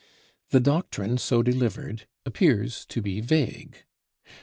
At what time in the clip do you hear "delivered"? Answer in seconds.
1.43-2.07